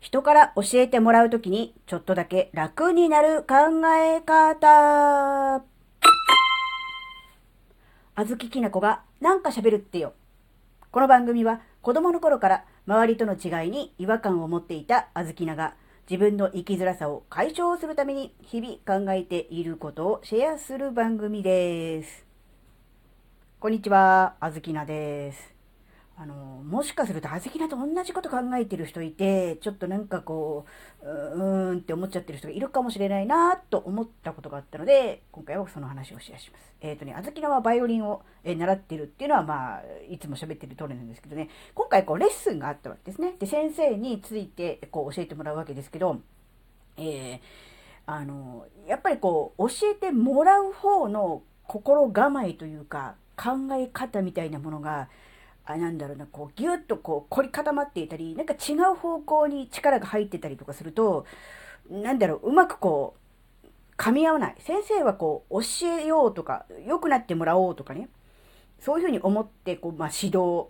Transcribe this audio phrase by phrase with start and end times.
[0.00, 3.54] 人から教えてもらうときにちょっとだけ楽になる考
[3.94, 5.62] え方。
[8.14, 10.14] あずききなこがなんか喋るってよ。
[10.90, 15.74] この番組は子供の頃から周りとの違いに違和感を持っていたあずきなが
[16.10, 22.24] 自分の生きづらさを解消するために日々考えていることをシェアする番組です。
[23.60, 25.59] こんにちは、あずきなです。
[26.22, 30.66] あの、もしかすると、あずきなと同じこと考えてる人いて、ちょっとなんかこ
[31.02, 36.74] う、うーんって思っちゃってる人がいるかもしれないなと思ったことがあったので、今回はその話をシェアします。
[36.82, 43.36] えっ、ー、とね、あずきなはバイオリンを、え習ってるっていうのは、まあ、いつも喋ってる通りなんですけどね、今回こう、レッスンがあったわけですね。
[43.38, 46.20] で、先生について、こう、教えてもらうわけですけど、
[46.98, 47.40] えー、
[48.04, 55.08] あの、やっぱりこう、教えてもらう方の心構えというか、考え方みたいなものが、
[55.66, 61.26] あなんだろうな、こう、ぎゅっとこう、凝り固まっていたり、なんか違う方向に力が入ってたりとかすると、
[61.90, 64.56] なんだろう、うまくこう、噛み合わない。
[64.60, 68.08] 先生はこう、教えようとか、良くなってもらおうとかね、
[68.80, 70.68] そういうふうに思って、こう、まあ、指導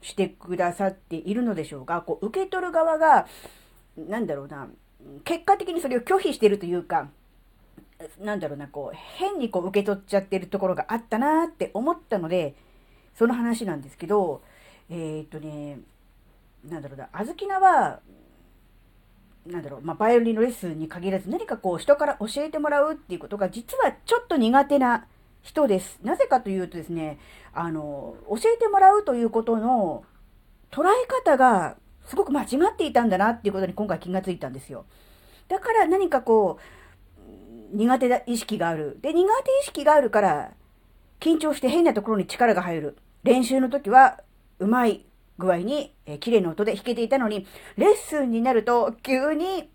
[0.00, 3.26] してくださっているのでしょうが、こう、受け取る側が、
[3.96, 4.68] なんだろうな、
[5.24, 7.08] 結果的にそれを拒否してるというか、
[8.20, 12.54] なんだろうな、こう、変にこう受け取っちゃってるところがあったなって思ったので、
[13.18, 14.42] その話なんですけど、
[14.88, 15.80] えー、っとね、
[16.64, 17.98] なんだろうな、あずきなは、
[19.44, 25.06] なんだろう、まあ、バイオリンのレッスンに限らず何かこう人から教えてもらうっていうことが実はちょっと苦手な
[25.42, 25.98] 人です。
[26.04, 27.18] なぜかというとですね、
[27.52, 30.04] あの、教えてもらうということの
[30.70, 34.84] 捉え方がすごく間違っていたんだなっていうことに今回気がついたんですよ。
[35.48, 36.60] だから何かこ
[37.72, 38.98] う、苦手な意識がある。
[39.02, 40.52] で、苦手意識があるから、
[41.20, 42.96] 緊張して変なところに力が入る。
[43.28, 44.20] 練習の時は
[44.58, 45.04] うまい
[45.36, 49.68] 具合に、えー、綺麗な音で弾けていたのに、レッスンになると急に、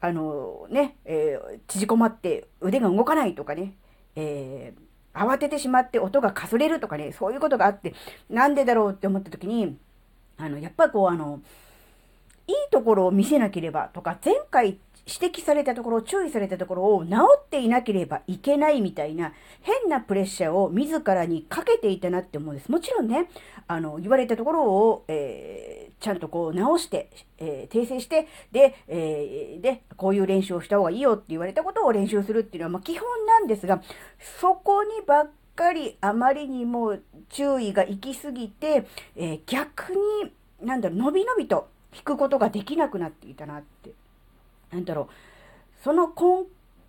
[0.00, 3.74] あのね、えー、縮こまって腕が動かないとかね、
[4.14, 4.72] え、
[5.12, 7.94] 慌ててしまって音がかすれるとかね、そういうことがあって、
[8.28, 9.76] なんでだろうって思った時に、
[10.38, 11.42] あの、やっぱこうあの、
[12.46, 22.70] いいところを見せなければとか、前回指摘されたところ、注意されたところを治っていなければいけないみたいな変なプレッシャーを自らにかけていたなって思うんです。
[22.70, 23.28] もちろんね、
[23.66, 33.82] あの、言われたところを、えー、ちゃんとこう直して、えー、訂正して、で、えー、で、こういう練習をした方がいいよって言われたことを練習するっていうのは、まあ、基本なんですが、
[34.40, 38.86] そこにばっかりあまりにも注意が行き過ぎて、
[39.16, 40.32] えー、逆に、
[40.66, 43.90] なんだろう、のびのびと弾くことができなくなっていたなって
[44.72, 46.46] なんだろう、その根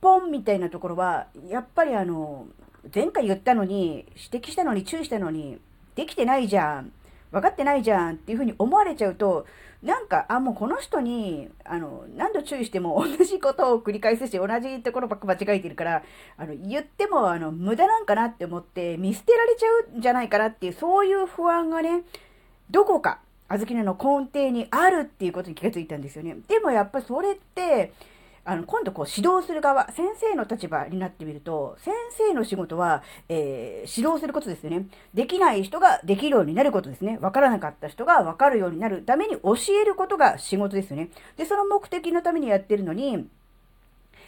[0.00, 2.46] 本みたいなところは、やっぱりあの、
[2.94, 5.58] 前回言ったのに、指摘したのに注意したのに、
[5.94, 6.92] できてないじゃん。
[7.30, 9.46] 分かってないじゃんっていうふうに思われちゃうと、
[9.82, 16.02] なんか、あ、もうこの人に、あの、何度注意しても同じことを繰り返すし、同じところばっか間違えてるから、
[16.38, 22.02] あの、言っても、あの、無駄なんかなって思って、見捨てられちゃうんじゃないかなっていう、そういう不安がね、
[22.70, 23.18] どこか、
[23.48, 26.36] 小豆菜の根底にあるっていうことに気がついたんですよね。
[26.48, 27.92] でもやっぱりそれって、
[28.46, 34.86] あの、今度こう指導する側、先生の立場になってみると、先生の仕事は、えー、指導することですよね。
[35.14, 37.18] できない人ができるようになることですね。
[37.22, 41.08] わからなかった人がわかるようになるために教えることが仕事ですよね。
[41.38, 43.26] で、その目的のためにやってるのに、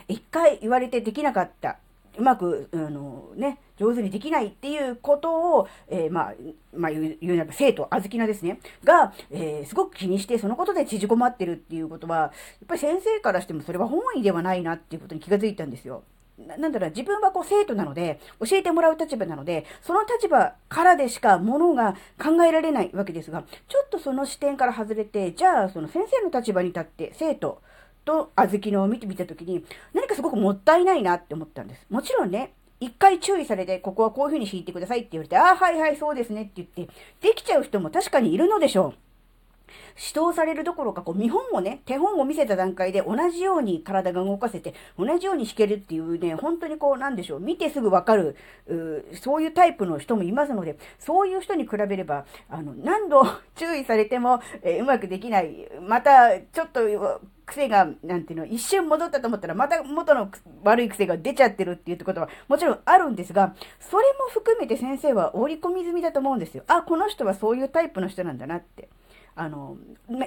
[0.09, 1.79] 一回言われてできなかった
[2.19, 6.35] うまく、あのね、上手にできないっていうことを、えー、まあ、
[6.75, 12.31] まあ、言うならば生徒、あずきなですね、が、えー、すごく気にして、そのことで縮こまってるっていうことは、やっ
[12.67, 16.03] ぱり先生からしてもそれは本意ではないなっていうことに気がついたんですよ。
[16.39, 27.63] なんだろう、自分はこう生徒なので、教えてもらう立場なので、その立場からでしかものが考えられないわけですが、ちょっとその視点から外れて、じゃあその先生の立場に立って生徒、
[28.07, 29.63] と小豆のを見てみたときに、
[29.93, 31.87] 何かすごくもったいないなって思ったんです。
[31.91, 36.89] もちろんね、一回注意されて、ここはこういう風に弾いてくださいって言われて、ああ、はいはい、そうですねって言って、
[37.21, 38.95] できちゃう人も確かにいるのでしょう。
[39.99, 48.37] 指導されるどころか、こう、見本をね、手本を見せた段階で同じように体が動かせて、同じように弾けるっていうね、本当にこう、なんでしょう、見てすぐわかる、
[49.21, 53.23] そういうタイプの人もいますので、そういう人に比べれば、あの、何度
[53.57, 56.81] 注意されても、えー、うまくできない、また、ちょっと、
[57.47, 60.31] 癖が、なんていうの、一瞬戻ったと思ったら、また元の
[60.65, 66.65] 悪い癖が出ちゃってるっていうことは、もちろんあるんですが、それも含めて先生は織り込み済みだと思うんですよ。
[66.67, 68.89] あ、この人はそういうタイプの人なんだなって。
[69.37, 69.77] あの、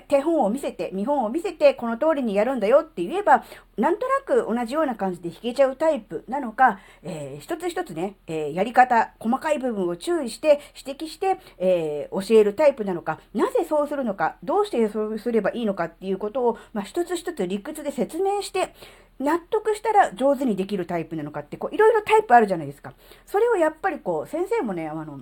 [0.07, 3.43] 手本を見せて、見本を見せて、この通りにやるんだよって言えば、
[3.75, 18.75] なんとなく同じような感じで弾けちゃうタイプなのか、えー、一つ一つね、えー、やり方、細かい部分を注意して、指摘して、えー、教えるタイプなのか、なぜそうするのか、どうしてそうすればいいのかっていうことを、まあ、一つ一つ理屈で説明して、
[19.19, 22.93] 納得したら上手にできるタイプなのかって、こう、いろいろタイプあるじゃないですか。
[23.25, 25.21] それをやっぱりこう、先生もね、あの、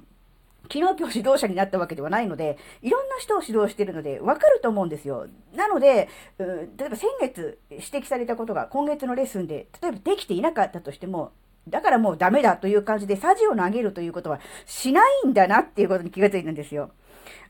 [0.72, 5.28] 昨日今日指導者になったわけではないので、いろんな人を指導しているので、わかると思うんですよ。
[5.56, 11.32] なので、例えば先月指摘されたことが今月のレッスンで、例えばできていなかったとしても、
[11.68, 16.92] だからもうダメだという感じで、サジを投げるということはしないんだなっていうことに気がついたんですよ。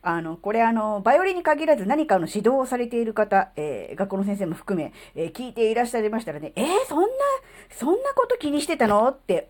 [0.01, 7.07] あの、これあの、バイオリンに限らず何かの指導をされている方、えー、学校の先生も含め、えー、聞いていらっしゃいましたらね、えー、そんな、
[7.71, 9.49] そんなこと気にしてたのって、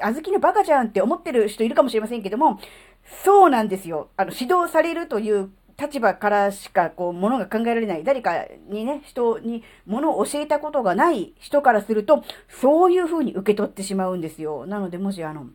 [0.00, 2.58] あずきのバカじゃんって思ってる人いるかもしれませんけども、
[3.04, 4.10] そうなんですよ。
[4.16, 8.04] あの、指導されるという立場からしか、こう、ものが考えられない。
[8.04, 14.66] 誰かにね、人にものを教えたことがない人からすると、そういうふうに受け取ってしまうんですよ。
[14.66, 15.46] なので、もしあの、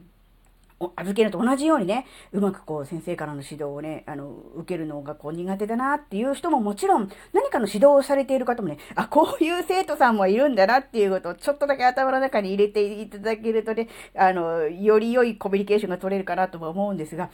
[0.96, 17.30] 預けると同じようにね、うまくこう先生からの指導をね、あの、受けるのがこう苦手だなっていう人ももちろん何かの指導をされている方もね、あ、こういう生徒さんもいるんだなっていうことをちょっとだけ頭の中に入れていただけるとね、あの、より良いコミュニケーションが取れるかなとも思うんですが、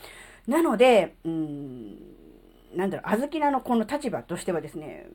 [0.47, 1.97] なので、うん、
[2.75, 5.07] なんだろう、あずきなのこの立場としてはですね、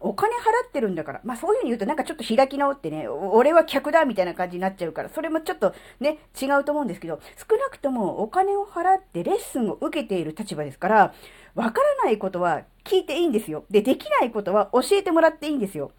[0.00, 1.20] お金払ってるんだから。
[1.24, 11.14] まあそういうふうに言うとなんかちょっと開き直ってね、俺は客だみたいな感じになっちゃうから、それもちょっとね、違うと思うんですけど、少なくともお金を払ってレッスンを受けている立場ですから、
[11.54, 13.64] わからないことは聞いていいんですよ。
[13.70, 15.90] で、できないことは教えてもらっていいんですよ。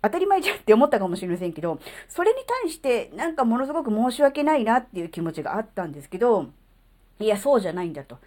[0.00, 6.46] 当たり前じゃんって思ったかもしれませんけど、それに対してなんかものすごく申し訳ないなっていう気持ちがあったんですけど、
[7.18, 8.18] いや、そうじゃないんだと。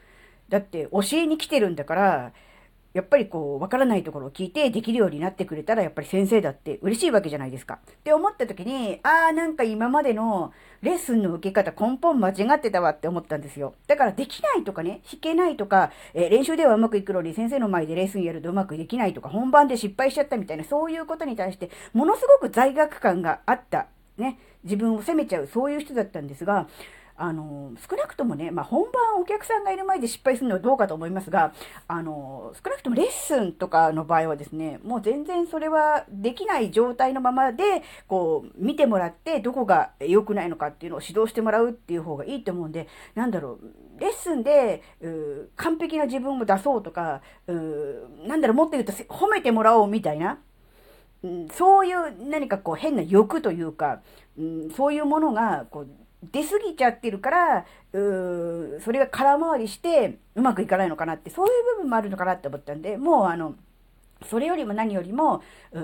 [0.50, 2.32] だって教えに来てるんだから、
[2.94, 7.80] やっぱりこう、わからないところを聞いてできるようになってくれたら、やっぱり先生だって嬉しいわけじゃないですか。
[7.86, 10.52] って思った時に、ああ、なんか今までの
[10.82, 13.76] レッスンの受け方根本間違ってたわって思ったんですよ。
[13.88, 23.88] だからできないとかね、弾けないとか、えー、練習ではうまくいくのに先生の前でレッスンやるとうまくできないとか、本番で失敗しちゃったみたいな、そういうことに対して、ものすごく罪悪感があった。
[24.18, 24.38] ね。
[24.64, 26.68] 自分を責めちゃう、そういう人だったんですが、
[27.22, 31.54] あの、少なくともね、まあ、本番お客さんがいる前で失敗するのはどうかと思いますが、
[31.88, 44.82] あの、少なくともレッスンとかの場合はですね、もう全然それはできない状態のままで、こう、見てもらって、どこが良くないのかっていうのを指導してもらうっていう方がいいと思うんで、なんだろう、レッスンで、
[45.56, 50.40] 完璧な自分を出そうとか、なんだろう、もっと言うと褒めてもらおうみたいな、
[51.54, 54.02] そういう何かこう変な欲というか、
[54.40, 55.88] うん、そういうものがこう
[56.24, 63.56] 出過ぎちゃってるから、うーそれが空回りしてうまくいかないのかなって、そういう部分もあるのかなって思ったんで、もうあの、
[64.28, 65.42] それよりも何よりも、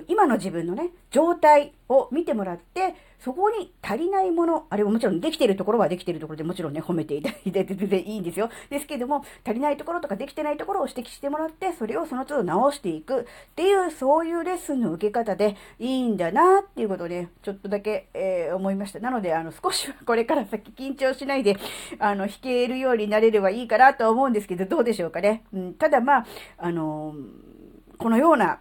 [0.07, 8.49] 今の自分のね、状態を見てもらって、そこに足りないもの、あれももちろんできてるところはできてるところでもちろんね、褒めていただいて全然いいんですよ。
[8.69, 13.25] ですけども、足りないところとかできてないところを指摘してもらって、それをその都度直していくっ
[13.55, 18.99] ていう、そういうレッスンの受け方でいいんだなっていうことをね、ちょっとだけ、えー、思いました。
[18.99, 21.57] なので、あの、少しは これから先緊張しないで、
[21.99, 25.43] あの、弾けるようになれればいいかなと思うんですけど、どうでしょうかね。
[25.53, 26.25] うん、ただまあ、
[26.57, 27.56] あのー
[27.97, 28.59] このような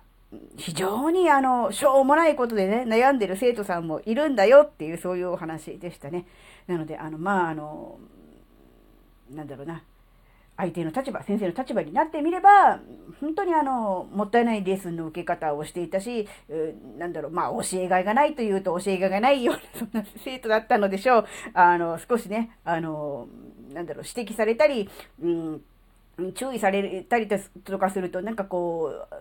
[0.56, 6.26] 非常にあの、しょうもないことでね、悩んでる生徒さんもいるんだよっていう、そういうお話でしたね。
[6.66, 7.98] なので、あの、まあ、あの、
[9.30, 9.82] なんだろうな。
[10.56, 12.80] 相手の立場、先生の立場になってみれば、
[13.20, 16.26] 本当にあの、もったいないレッスンの受け方をしていたし、
[16.98, 21.26] なんだろう、まあ、教えがいがないというと教えがいがないような、 そんな生徒だったのでしょう。
[21.52, 23.28] あの、少しね、あの、
[23.74, 24.88] なんだろう、指摘されたり、
[25.22, 25.62] うん、
[26.32, 29.16] 注意されたりとかすると、なんかこう、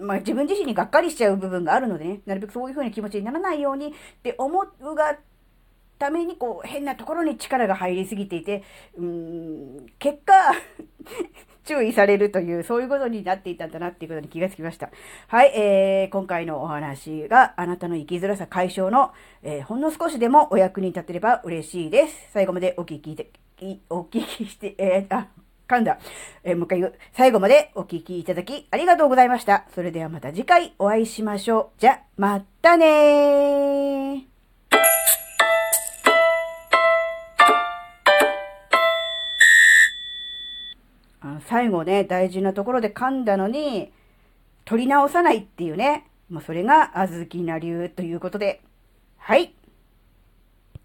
[0.00, 3.90] まあ自分自身にがっかりしちゃう部分があるのでね、なるべくそういう風な気持ちにならないようにっ
[4.22, 5.18] て思うが
[5.98, 8.62] ためにこう変なところに力が入りすぎていて、
[8.96, 10.34] うーん、結果
[11.64, 14.90] 注意されるという、そういうことになっていたんだなっていうことに気がつきました。
[15.28, 22.32] はい、えー、今回のお話があなたの生きづらさ解消の、えー、ほんの少しでもお役に立てれば嬉しいです。
[22.32, 23.16] 最後までお聞き
[23.88, 25.28] お聞きして、えー、あ、
[25.68, 25.98] 噛んだ。
[26.42, 26.94] えー、もう一回言う。
[27.12, 29.64] 最後までお聞きいただきありがとうございました。
[29.74, 31.80] それではまた次回お会いしましょう。
[31.80, 34.34] じゃ、またねー。
[41.46, 43.92] 最後ね、大事なところで噛んだのに、
[44.64, 46.06] 取り直さないっていうね。
[46.30, 48.62] もうそれが、あずきな流ということで。
[49.18, 49.54] はい。